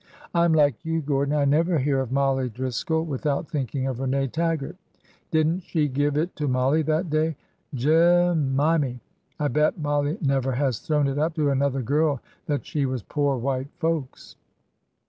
I 0.33 0.45
'm 0.45 0.51
like 0.53 0.83
you, 0.83 0.99
Gordon. 1.03 1.35
I 1.35 1.45
never 1.45 1.77
hear 1.77 1.99
of 1.99 2.11
Mollie 2.11 2.49
Dris 2.49 2.83
coll 2.83 3.03
without 3.03 3.51
thinking 3.51 3.85
of 3.85 3.99
Rene 3.99 4.29
Taggart. 4.29 4.75
Did 5.29 5.45
n't 5.45 5.61
she 5.61 5.87
give 5.87 6.17
it 6.17 6.35
to 6.37 6.47
Mollie 6.47 6.81
that 6.81 7.11
day! 7.11 7.35
Je 7.75 7.89
wfmy! 7.91 8.99
I 9.39 9.47
bet 9.47 9.77
Mollie 9.77 10.17
never 10.19 10.53
has 10.53 10.79
thrown 10.79 11.07
it 11.07 11.19
up 11.19 11.35
to 11.35 11.51
another 11.51 11.83
girl 11.83 12.19
that 12.47 12.65
she 12.65 12.87
was 12.87 13.03
poor 13.03 13.37
white 13.37 13.69
folks!" 13.77 14.37